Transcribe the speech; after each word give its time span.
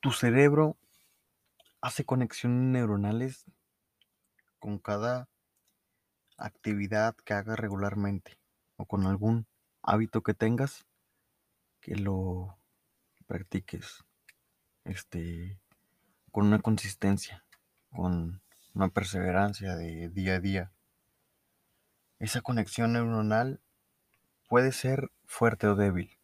Tu 0.00 0.12
cerebro 0.12 0.78
hace 1.82 2.06
conexiones 2.06 2.58
neuronales 2.58 3.44
con 4.58 4.78
cada 4.78 5.28
actividad 6.38 7.14
que 7.16 7.34
hagas 7.34 7.58
regularmente 7.58 8.38
o 8.76 8.86
con 8.86 9.06
algún 9.06 9.46
hábito 9.82 10.22
que 10.22 10.32
tengas 10.32 10.86
que 11.80 11.96
lo 11.96 12.58
practiques 13.26 14.02
este 14.84 15.60
con 16.32 16.46
una 16.46 16.60
consistencia, 16.60 17.44
con 17.90 18.40
una 18.72 18.88
perseverancia 18.88 19.76
de 19.76 20.08
día 20.08 20.36
a 20.36 20.40
día. 20.40 20.72
Esa 22.18 22.40
conexión 22.40 22.94
neuronal 22.94 23.60
puede 24.48 24.72
ser 24.72 25.10
fuerte 25.26 25.66
o 25.66 25.74
débil. 25.74 26.16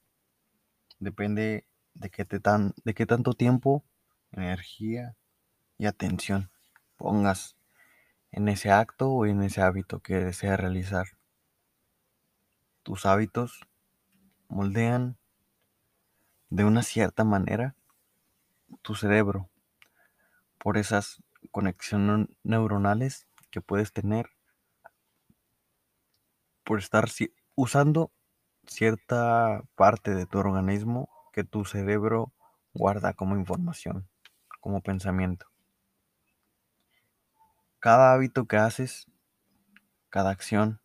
Depende 0.98 1.66
de 2.00 2.10
qué, 2.10 2.24
te 2.24 2.40
tan, 2.40 2.74
de 2.84 2.94
tanto 3.06 3.32
tiempo, 3.32 3.84
energía 4.32 5.16
y 5.78 5.86
atención 5.86 6.50
pongas 6.96 7.56
en 8.30 8.48
ese 8.48 8.70
acto 8.70 9.10
o 9.10 9.26
en 9.26 9.42
ese 9.42 9.62
hábito 9.62 10.00
que 10.00 10.16
deseas 10.16 10.58
realizar. 10.58 11.06
Tus 12.82 13.06
hábitos 13.06 13.66
moldean 14.48 15.16
de 16.50 16.64
una 16.64 16.82
cierta 16.82 17.24
manera 17.24 17.74
tu 18.82 18.94
cerebro 18.94 19.48
por 20.58 20.76
esas 20.76 21.22
conexiones 21.50 22.28
neuronales 22.42 23.26
que 23.50 23.60
puedes 23.60 23.92
tener 23.92 24.30
por 26.64 26.78
estar 26.78 27.08
usando 27.54 28.12
cierta 28.66 29.62
parte 29.76 30.14
de 30.14 30.26
tu 30.26 30.38
organismo 30.38 31.08
que 31.36 31.44
tu 31.44 31.66
cerebro 31.66 32.32
guarda 32.72 33.12
como 33.12 33.36
información, 33.36 34.08
como 34.58 34.80
pensamiento. 34.80 35.46
Cada 37.78 38.14
hábito 38.14 38.46
que 38.46 38.56
haces, 38.56 39.06
cada 40.08 40.30
acción, 40.30 40.80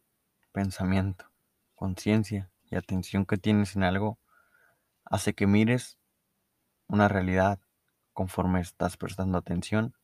pensamiento, 0.51 1.31
conciencia 1.73 2.51
y 2.69 2.75
atención 2.75 3.25
que 3.25 3.37
tienes 3.37 3.77
en 3.77 3.83
algo, 3.83 4.19
hace 5.05 5.33
que 5.33 5.47
mires 5.47 5.97
una 6.87 7.07
realidad 7.07 7.61
conforme 8.11 8.59
estás 8.59 8.97
prestando 8.97 9.37
atención 9.37 9.95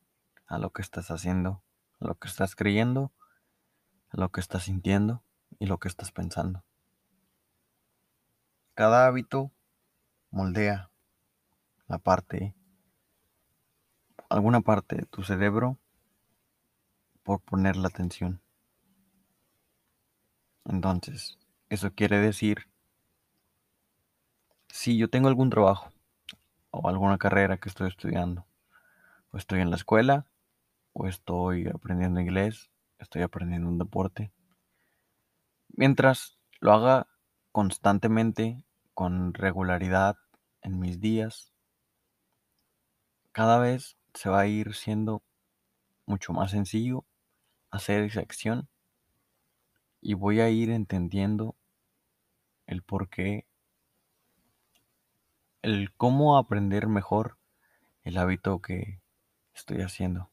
a 0.46 0.60
lo 0.60 0.70
que 0.70 0.82
estás 0.82 1.12
haciendo, 1.12 1.62
a 2.00 2.08
lo 2.08 2.16
que 2.16 2.30
estás 2.30 2.56
creyendo, 2.56 3.12
a 4.12 4.18
lo 4.18 4.32
que 4.32 4.40
estás 4.40 4.64
sintiendo 4.64 5.26
y 5.60 5.66
lo 5.66 5.78
que 5.78 5.90
estás 5.90 6.14
pensando. 6.14 6.64
Cada 8.76 9.08
hábito 9.08 9.52
moldea 10.38 10.92
la 11.88 11.98
parte, 11.98 12.54
alguna 14.30 14.62
parte 14.62 14.98
de 14.98 15.06
tu 15.08 15.24
cerebro 15.24 15.80
por 17.24 17.42
poner 17.42 17.76
la 17.76 17.88
atención. 17.88 18.40
Entonces, 20.64 21.40
eso 21.70 21.92
quiere 21.96 22.20
decir, 22.20 22.70
si 24.70 24.96
yo 24.96 25.10
tengo 25.10 25.28
algún 25.28 25.50
trabajo 25.50 25.92
o 26.70 26.88
alguna 26.88 27.18
carrera 27.18 27.58
que 27.58 27.70
estoy 27.70 27.88
estudiando, 27.88 28.46
o 29.32 29.38
estoy 29.38 29.62
en 29.62 29.72
la 29.72 29.76
escuela, 29.76 30.28
o 30.94 31.08
estoy 31.08 31.68
aprendiendo 31.68 32.20
inglés, 32.20 32.70
estoy 33.00 33.24
aprendiendo 33.24 33.68
un 33.70 33.80
deporte, 33.80 34.32
mientras 35.70 36.38
lo 36.60 36.74
haga 36.74 37.08
constantemente, 37.52 38.64
con 38.94 39.34
regularidad 39.36 40.18
en 40.68 40.80
mis 40.80 41.00
días, 41.00 41.54
cada 43.32 43.58
vez 43.58 43.98
se 44.14 44.30
va 44.30 44.42
a 44.42 44.48
ir 44.48 44.76
siendo 44.76 45.24
mucho 46.06 46.34
más 46.34 46.52
sencillo 46.52 47.06
hacer 47.72 48.04
esa 48.04 48.20
acción 48.20 48.68
y 50.02 50.14
voy 50.14 50.42
a 50.42 50.50
ir 50.50 50.70
entendiendo 50.70 51.56
el 52.66 52.82
por 52.84 53.08
qué, 53.08 53.46
el 55.62 55.94
cómo 55.94 56.38
aprender 56.38 56.88
mejor 56.88 57.38
el 58.04 58.18
hábito 58.18 58.62
que 58.62 59.00
estoy 59.54 59.82
haciendo. 59.82 60.30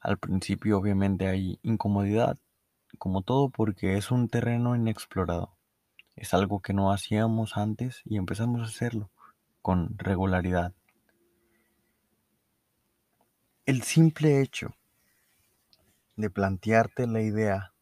Al 0.00 0.18
principio 0.18 0.78
obviamente 0.78 1.28
hay 1.28 1.60
incomodidad, 1.62 2.38
como 2.98 3.22
todo 3.22 3.50
porque 3.50 3.96
es 3.96 4.10
un 4.10 4.28
terreno 4.28 4.74
inexplorado. 4.74 5.56
Es 6.16 6.32
algo 6.34 6.60
que 6.60 6.72
no 6.72 6.92
hacíamos 6.92 7.56
antes 7.56 8.02
y 8.04 8.16
empezamos 8.16 8.60
a 8.60 8.64
hacerlo 8.64 9.10
con 9.62 9.98
regularidad. 9.98 10.72
El 13.66 13.82
simple 13.82 14.40
hecho 14.40 14.74
de 16.16 16.30
plantearte 16.30 17.06
la 17.06 17.22
idea 17.22 17.72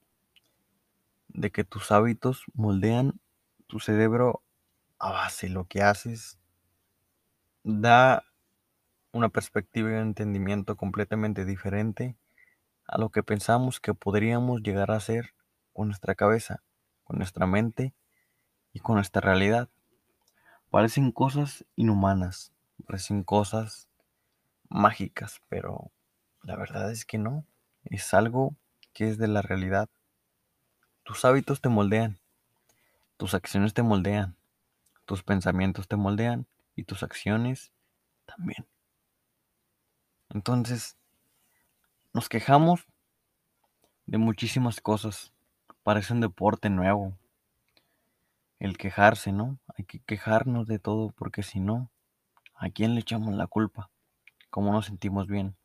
de 1.29 1.51
que 1.51 1.65
tus 1.65 1.91
hábitos 1.91 2.45
moldean 2.55 3.21
tu 3.67 3.81
cerebro 3.81 4.43
a 4.99 5.11
base 5.11 5.49
de 5.49 5.55
lo 5.55 5.65
que 5.65 5.83
haces, 5.83 6.39
da 7.65 8.25
una 9.13 9.29
perspectiva 9.29 9.91
y 9.91 9.95
un 9.95 10.01
entendimiento 10.01 10.77
completamente 10.77 11.45
diferente 11.45 12.17
a 12.87 12.99
lo 12.99 13.11
que 13.11 13.23
pensamos 13.23 13.81
que 13.81 13.95
podríamos 13.95 14.63
llegar 14.63 14.91
a 14.91 15.01
ser 15.01 15.35
con 15.73 15.89
nuestra 15.89 16.15
cabeza, 16.15 16.63
con 17.05 17.19
nuestra 17.19 17.47
mente 17.47 17.95
y 18.73 18.81
con 18.81 18.97
nuestra 18.97 19.21
realidad. 19.21 19.69
Parecen 20.71 21.13
cosas 21.13 21.65
inhumanas, 21.77 22.53
parecen 22.87 23.25
cosas 23.25 23.89
mágicas, 24.69 25.41
pero 25.49 25.91
la 26.43 26.57
verdad 26.57 26.91
es 26.91 27.05
que 27.05 27.19
no 27.19 27.45
es 27.85 28.15
algo 28.15 28.57
que 28.93 29.09
es 29.09 29.19
de 29.19 29.29
la 29.29 29.43
realidad. 29.43 29.89
Tus 31.03 31.25
hábitos 31.25 31.61
te 31.61 31.69
moldean, 31.69 32.19
tus 33.17 33.35
acciones 33.35 33.75
te 33.75 33.83
moldean, 33.83 34.37
tus 35.05 35.23
pensamientos 35.23 35.89
te 35.89 35.97
moldean 35.97 36.47
y 36.75 36.85
tus 36.85 37.03
acciones 37.03 37.73
también. 38.25 38.67
Entonces, 40.31 40.97
nos 42.15 42.29
quejamos 42.29 42.87
de 44.07 44.19
muchísimas 44.19 44.81
cosas. 44.81 45.33
Parece 45.83 46.13
un 46.13 46.21
deporte 46.21 46.71
nuevo. 46.71 47.17
El 48.63 48.79
quejarse, 48.79 49.33
¿no? 49.33 49.59
Hay 49.77 49.85
que 49.85 49.99
quejarnos 49.99 50.69
de 50.69 50.79
todo 50.79 51.11
porque 51.17 51.43
si 51.43 51.59
no, 51.59 51.91
¿a 52.55 52.71
quién 52.71 52.95
le 52.95 53.01
echamos 53.01 53.35
la 53.35 53.49
culpa? 53.49 53.91
¿Cómo 54.51 54.71
nos 54.71 54.87
sentimos 54.87 55.27
bien? 55.27 55.57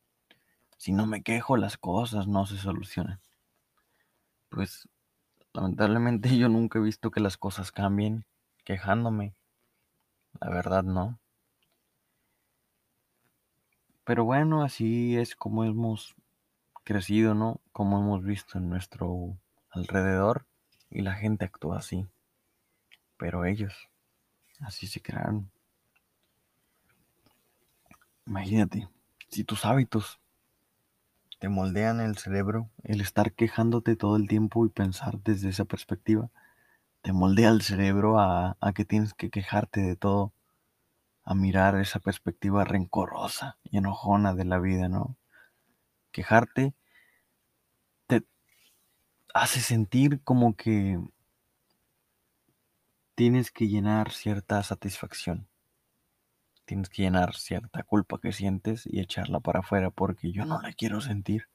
Si 0.77 0.93
no 0.93 1.05
me 1.05 1.21
quejo, 1.21 1.57
las 1.57 1.77
cosas 1.77 2.25
no 2.25 2.47
se 2.47 2.57
solucionan. 2.57 3.21
Pues 4.49 4.89
lamentablemente 5.53 6.35
yo 6.39 6.49
nunca 6.49 6.79
he 6.79 6.81
visto 6.81 7.11
que 7.11 7.19
las 7.19 7.37
cosas 7.37 7.71
cambien 7.71 8.25
quejándome. 8.63 9.35
La 10.41 10.49
verdad 10.49 10.81
no. 10.81 11.19
Pero 14.05 14.25
bueno, 14.25 14.63
así 14.63 15.17
es 15.17 15.35
como 15.35 15.65
hemos 15.65 16.15
crecido, 16.83 17.35
¿no? 17.35 17.61
Como 17.73 17.99
hemos 17.99 18.23
visto 18.23 18.57
en 18.57 18.71
nuestro 18.71 19.37
alrededor 19.69 20.47
y 20.89 21.03
la 21.03 21.13
gente 21.13 21.45
actúa 21.45 21.77
así. 21.77 22.07
Pero 23.17 23.45
ellos 23.45 23.73
así 24.59 24.87
se 24.87 25.01
crearon. 25.01 25.51
Imagínate, 28.25 28.89
si 29.29 29.43
tus 29.43 29.65
hábitos 29.65 30.19
te 31.39 31.49
moldean 31.49 32.01
el 32.01 32.17
cerebro, 32.17 32.69
el 32.83 33.01
estar 33.01 33.31
quejándote 33.33 33.95
todo 33.95 34.15
el 34.15 34.27
tiempo 34.27 34.65
y 34.65 34.69
pensar 34.69 35.19
desde 35.19 35.49
esa 35.49 35.65
perspectiva, 35.65 36.29
te 37.01 37.13
moldea 37.13 37.49
el 37.49 37.61
cerebro 37.61 38.19
a, 38.19 38.57
que 38.75 38.85
tienes 38.85 39.13
que 39.13 39.29
quejarte 39.29 39.81
de 39.81 39.95
todo, 39.95 40.33
a 41.23 41.35
mirar 41.35 41.75
esa 41.75 41.99
perspectiva 41.99 42.63
rencorosa 42.63 43.57
y 43.63 43.77
enojona 43.77 44.33
de 44.33 44.45
la 44.45 44.59
vida, 44.59 44.89
¿no? 44.89 45.15
Quejarte 46.11 46.73
te 48.07 48.23
hace 49.33 49.59
sentir 49.59 50.21
como 50.23 50.55
que 50.55 50.99
tienes 53.17 53.49
que 53.49 53.67
llenar 53.67 54.11
cierta 54.11 54.61
satisfacción. 54.61 55.47
Tienes 56.65 56.87
que 56.87 57.01
llenar 57.01 57.33
cierta 57.33 57.81
culpa 57.81 58.19
que 58.21 58.31
sientes 58.31 58.85
y 58.85 58.99
echarla 58.99 59.39
para 59.39 59.61
afuera 59.61 59.89
porque 59.89 60.31
yo 60.31 60.45
no 60.45 60.61
la 60.61 60.71
quiero 60.71 61.01
sentir. 61.01 61.49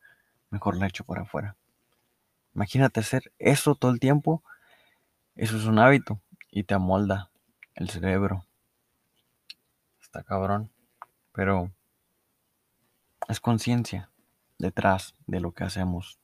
Mejor 0.50 0.76
la 0.76 0.88
echo 0.88 1.04
para 1.04 1.22
afuera. 1.22 1.54
Imagínate 2.52 2.98
hacer 2.98 3.32
eso 3.38 3.76
todo 3.76 3.92
el 3.92 4.00
tiempo. 4.00 4.42
Eso 5.36 5.56
es 5.56 5.64
un 5.66 5.78
hábito 5.78 6.20
y 6.50 6.64
te 6.64 6.74
amolda 6.74 7.30
el 7.76 7.90
cerebro. 7.90 8.44
Está 10.00 10.24
cabrón. 10.24 10.68
Pero 11.30 11.70
es 13.28 13.38
conciencia 13.38 14.10
detrás 14.58 15.14
de 15.28 15.38
lo 15.38 15.52
que 15.52 15.62
hacemos. 15.62 16.18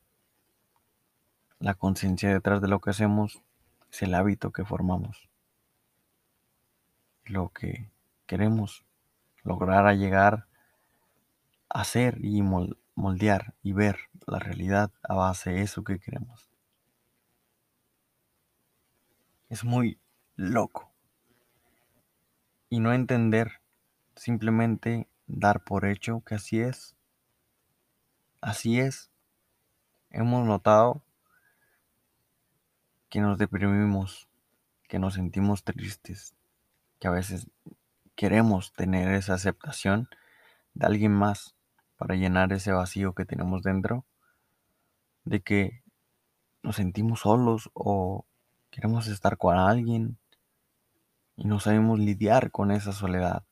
La 1.60 1.74
conciencia 1.74 2.28
detrás 2.28 2.60
de 2.60 2.66
lo 2.66 2.80
que 2.80 2.90
hacemos 2.90 3.40
es 3.92 4.02
el 4.02 4.14
hábito 4.16 4.50
que 4.50 4.64
formamos. 4.64 5.27
Lo 7.28 7.50
que 7.50 7.90
queremos 8.26 8.84
lograr 9.44 9.86
a 9.86 9.94
llegar 9.94 10.46
a 11.68 11.84
ser 11.84 12.24
y 12.24 12.42
moldear 12.42 13.54
y 13.62 13.72
ver 13.72 13.98
la 14.26 14.38
realidad 14.38 14.90
a 15.02 15.14
base 15.14 15.50
de 15.50 15.62
eso 15.62 15.84
que 15.84 15.98
queremos. 15.98 16.48
Es 19.48 19.64
muy 19.64 19.98
loco. 20.36 20.90
Y 22.70 22.80
no 22.80 22.92
entender, 22.92 23.60
simplemente 24.16 25.06
dar 25.26 25.62
por 25.64 25.86
hecho 25.86 26.22
que 26.24 26.34
así 26.34 26.60
es. 26.60 26.96
Así 28.40 28.80
es. 28.80 29.10
Hemos 30.10 30.46
notado 30.46 31.02
que 33.08 33.20
nos 33.20 33.38
deprimimos, 33.38 34.28
que 34.88 34.98
nos 34.98 35.14
sentimos 35.14 35.64
tristes, 35.64 36.34
que 36.98 37.08
a 37.08 37.12
veces 37.12 37.48
queremos 38.16 38.72
tener 38.72 39.12
esa 39.14 39.34
aceptación 39.34 40.08
de 40.74 40.86
alguien 40.86 41.12
más 41.12 41.54
para 41.96 42.14
llenar 42.14 42.52
ese 42.52 42.72
vacío 42.72 43.14
que 43.14 43.24
tenemos 43.24 43.62
dentro, 43.62 44.04
de 45.24 45.40
que 45.40 45.82
nos 46.62 46.76
sentimos 46.76 47.20
solos 47.20 47.70
o 47.74 48.26
queremos 48.70 49.06
estar 49.08 49.36
con 49.36 49.56
alguien 49.56 50.18
y 51.36 51.44
no 51.44 51.60
sabemos 51.60 51.98
lidiar 51.98 52.50
con 52.50 52.70
esa 52.70 52.92
soledad. 52.92 53.44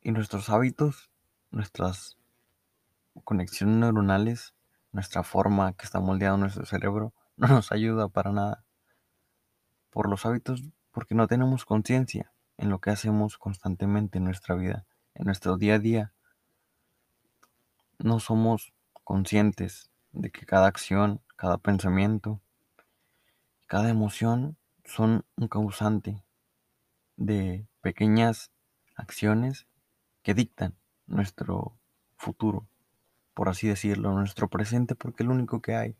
Y 0.00 0.12
nuestros 0.12 0.50
hábitos, 0.50 1.10
nuestras 1.50 2.16
conexiones 3.24 3.76
neuronales, 3.76 4.54
nuestra 4.92 5.22
forma 5.22 5.72
que 5.74 5.84
está 5.84 6.00
moldeado 6.00 6.36
nuestro 6.36 6.64
cerebro, 6.66 7.12
no 7.36 7.48
nos 7.48 7.72
ayuda 7.72 8.08
para 8.08 8.32
nada. 8.32 8.64
Por 9.90 10.08
los 10.08 10.26
hábitos, 10.26 10.62
porque 10.98 11.14
no 11.14 11.28
tenemos 11.28 11.64
conciencia 11.64 12.32
en 12.56 12.70
lo 12.70 12.80
que 12.80 12.90
hacemos 12.90 13.38
constantemente 13.38 14.18
en 14.18 14.24
nuestra 14.24 14.56
vida, 14.56 14.84
en 15.14 15.26
nuestro 15.26 15.56
día 15.56 15.76
a 15.76 15.78
día. 15.78 16.12
No 18.00 18.18
somos 18.18 18.72
conscientes 19.04 19.92
de 20.10 20.32
que 20.32 20.44
cada 20.44 20.66
acción, 20.66 21.20
cada 21.36 21.56
pensamiento, 21.58 22.40
cada 23.68 23.90
emoción 23.90 24.56
son 24.84 25.24
un 25.36 25.46
causante 25.46 26.24
de 27.16 27.64
pequeñas 27.80 28.50
acciones 28.96 29.68
que 30.24 30.34
dictan 30.34 30.74
nuestro 31.06 31.78
futuro, 32.16 32.66
por 33.34 33.48
así 33.48 33.68
decirlo, 33.68 34.14
nuestro 34.14 34.48
presente, 34.48 34.96
porque 34.96 35.22
es 35.22 35.28
lo 35.28 35.34
único 35.34 35.62
que 35.62 35.76
hay. 35.76 35.96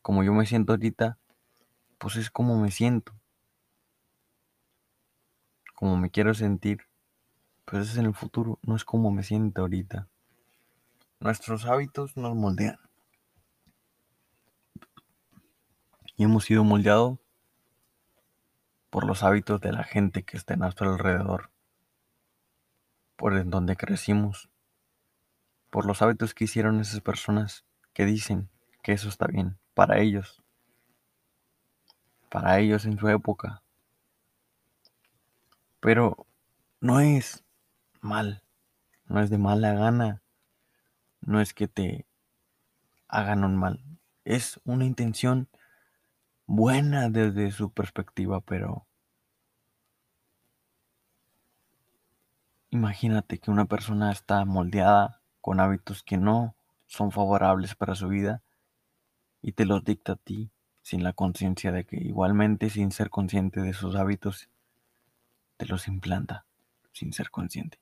Como 0.00 0.22
yo 0.22 0.32
me 0.32 0.46
siento 0.46 0.74
ahorita, 0.74 1.18
pues 1.98 2.14
es 2.14 2.30
como 2.30 2.56
me 2.56 2.70
siento. 2.70 3.14
Como 5.82 5.96
me 5.96 6.10
quiero 6.10 6.32
sentir, 6.32 6.86
pues 7.64 7.90
es 7.90 7.96
en 7.96 8.06
el 8.06 8.14
futuro, 8.14 8.60
no 8.62 8.76
es 8.76 8.84
como 8.84 9.10
me 9.10 9.24
siento 9.24 9.62
ahorita. 9.62 10.06
Nuestros 11.18 11.66
hábitos 11.66 12.16
nos 12.16 12.36
moldean. 12.36 12.78
Y 16.16 16.22
hemos 16.22 16.44
sido 16.44 16.62
moldeados 16.62 17.18
por 18.90 19.04
los 19.04 19.24
hábitos 19.24 19.60
de 19.60 19.72
la 19.72 19.82
gente 19.82 20.22
que 20.22 20.36
está 20.36 20.54
a 20.54 20.56
nuestro 20.56 20.88
alrededor, 20.88 21.50
por 23.16 23.36
en 23.36 23.50
donde 23.50 23.74
crecimos, 23.74 24.50
por 25.68 25.84
los 25.84 26.00
hábitos 26.00 26.32
que 26.32 26.44
hicieron 26.44 26.78
esas 26.78 27.00
personas 27.00 27.64
que 27.92 28.04
dicen 28.04 28.48
que 28.84 28.92
eso 28.92 29.08
está 29.08 29.26
bien 29.26 29.58
para 29.74 29.98
ellos, 29.98 30.44
para 32.30 32.60
ellos 32.60 32.84
en 32.84 32.96
su 33.00 33.08
época. 33.08 33.64
Pero 35.82 36.28
no 36.80 37.00
es 37.00 37.44
mal, 38.00 38.44
no 39.06 39.18
es 39.20 39.30
de 39.30 39.38
mala 39.38 39.74
gana, 39.74 40.22
no 41.20 41.40
es 41.40 41.54
que 41.54 41.66
te 41.66 42.06
hagan 43.08 43.42
un 43.42 43.56
mal, 43.56 43.82
es 44.24 44.60
una 44.62 44.84
intención 44.84 45.48
buena 46.46 47.10
desde 47.10 47.50
su 47.50 47.72
perspectiva, 47.72 48.40
pero 48.42 48.86
imagínate 52.70 53.38
que 53.38 53.50
una 53.50 53.64
persona 53.64 54.12
está 54.12 54.44
moldeada 54.44 55.20
con 55.40 55.58
hábitos 55.58 56.04
que 56.04 56.16
no 56.16 56.54
son 56.86 57.10
favorables 57.10 57.74
para 57.74 57.96
su 57.96 58.06
vida 58.06 58.40
y 59.42 59.50
te 59.50 59.64
los 59.64 59.82
dicta 59.82 60.12
a 60.12 60.16
ti 60.16 60.52
sin 60.80 61.02
la 61.02 61.12
conciencia 61.12 61.72
de 61.72 61.84
que 61.84 61.96
igualmente 61.96 62.70
sin 62.70 62.92
ser 62.92 63.10
consciente 63.10 63.60
de 63.60 63.72
sus 63.72 63.96
hábitos 63.96 64.48
los 65.66 65.88
implanta 65.88 66.44
sin 66.92 67.12
ser 67.12 67.30
consciente. 67.30 67.78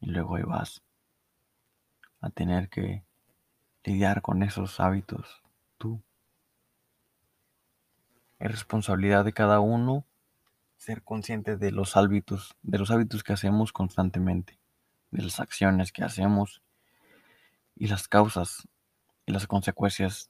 Y 0.00 0.06
luego 0.10 0.36
ahí 0.36 0.42
vas 0.42 0.82
a 2.20 2.30
tener 2.30 2.68
que 2.68 3.04
lidiar 3.84 4.22
con 4.22 4.42
esos 4.42 4.80
hábitos 4.80 5.42
tú. 5.78 6.02
Es 8.38 8.50
responsabilidad 8.50 9.24
de 9.24 9.32
cada 9.32 9.60
uno 9.60 10.04
ser 10.76 11.02
consciente 11.02 11.56
de 11.56 11.70
los 11.70 11.96
hábitos, 11.96 12.54
de 12.62 12.78
los 12.78 12.90
hábitos 12.90 13.22
que 13.22 13.32
hacemos 13.32 13.72
constantemente, 13.72 14.58
de 15.10 15.22
las 15.22 15.40
acciones 15.40 15.92
que 15.92 16.04
hacemos 16.04 16.62
y 17.74 17.86
las 17.88 18.08
causas 18.08 18.68
y 19.24 19.32
las 19.32 19.46
consecuencias 19.46 20.28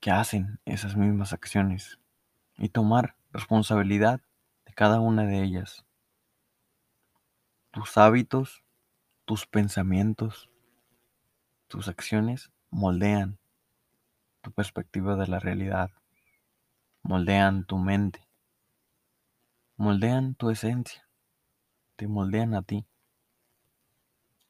que 0.00 0.10
hacen 0.10 0.60
esas 0.64 0.96
mismas 0.96 1.32
acciones 1.32 1.98
y 2.58 2.68
tomar 2.68 3.16
responsabilidad 3.32 4.20
cada 4.74 5.00
una 5.00 5.24
de 5.24 5.42
ellas. 5.42 5.84
Tus 7.70 7.96
hábitos, 7.96 8.62
tus 9.24 9.46
pensamientos, 9.46 10.50
tus 11.68 11.88
acciones 11.88 12.50
moldean 12.70 13.38
tu 14.42 14.52
perspectiva 14.52 15.16
de 15.16 15.26
la 15.26 15.38
realidad 15.38 15.90
moldean 17.04 17.66
tu 17.66 17.76
mente, 17.76 18.26
moldean 19.76 20.34
tu 20.34 20.48
esencia, 20.48 21.06
te 21.96 22.08
moldean 22.08 22.54
a 22.54 22.62
ti. 22.62 22.86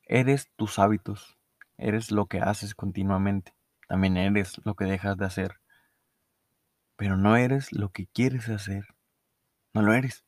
Eres 0.05 0.49
tus 0.55 0.79
hábitos, 0.79 1.37
eres 1.79 2.13
lo 2.13 2.27
que 2.27 2.39
haces 2.39 2.77
continuamente, 2.77 3.55
también 3.89 4.17
eres 4.17 4.65
lo 4.65 4.77
que 4.77 4.85
dejas 4.85 5.17
de 5.17 5.25
hacer, 5.25 5.61
pero 6.95 7.17
no 7.17 7.37
eres 7.37 7.73
lo 7.73 7.89
que 7.89 8.07
quieres 8.07 8.49
hacer, 8.49 8.94
no 9.75 9.83
lo 9.83 9.93
eres, 9.95 10.25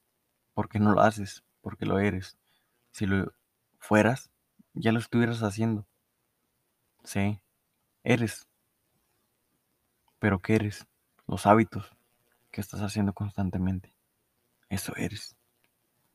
porque 0.55 0.81
no 0.81 0.93
lo 0.93 1.03
haces, 1.03 1.45
porque 1.63 1.87
lo 1.87 1.99
eres. 2.01 2.39
Si 2.93 3.07
lo 3.07 3.33
fueras, 3.79 4.31
ya 4.75 4.93
lo 4.93 5.01
estuvieras 5.01 5.43
haciendo. 5.43 5.87
Sí, 7.05 7.41
eres. 8.05 8.47
Pero 10.19 10.41
¿qué 10.41 10.57
eres? 10.57 10.87
Los 11.27 11.47
hábitos 11.47 11.91
que 12.51 12.61
estás 12.61 12.81
haciendo 12.83 13.13
constantemente. 13.15 13.95
Eso 14.71 14.95
eres. 14.97 15.37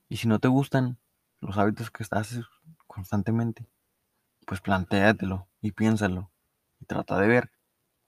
Y 0.09 0.17
si 0.17 0.27
no 0.27 0.39
te 0.39 0.47
gustan 0.49 0.99
los 1.41 1.57
hábitos 1.57 1.91
que 1.91 2.03
estás 2.03 2.39
constantemente, 2.87 3.67
pues 4.47 4.61
plantéatelo 4.61 5.47
y 5.61 5.73
piénsalo 5.73 6.31
y 6.79 6.85
trata 6.85 7.19
de 7.19 7.27
ver 7.27 7.51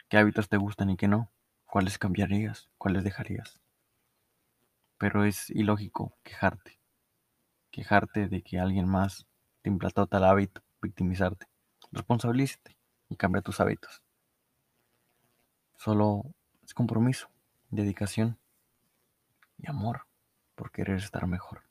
qué 0.10 0.18
hábitos 0.20 0.50
te 0.50 0.58
gustan 0.58 0.92
y 0.92 0.98
qué 0.98 1.08
no, 1.10 1.32
cuáles 1.66 2.00
cambiarías, 2.00 2.70
cuáles 2.80 3.04
dejarías. 3.06 3.62
Pero 5.04 5.26
es 5.26 5.50
ilógico 5.50 6.16
quejarte, 6.24 6.80
quejarte 7.72 8.30
de 8.30 8.42
que 8.42 8.58
alguien 8.58 8.88
más 8.88 9.28
te 9.62 9.70
implantó 9.70 10.08
tal 10.08 10.24
hábito, 10.24 10.62
victimizarte. 10.82 11.46
Responsabilízate 11.92 12.78
y 13.10 13.18
cambia 13.18 13.42
tus 13.42 13.60
hábitos. 13.60 14.02
Solo 15.76 16.24
es 16.64 16.74
compromiso 16.74 17.28
dedicación 17.70 18.38
y 19.58 19.70
amor 19.70 20.08
por 20.56 20.72
querer 20.72 21.00
estar 21.00 21.28
mejor. 21.28 21.64